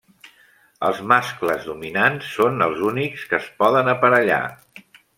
[0.87, 4.43] Els mascles dominants són els únics que es poden aparellar.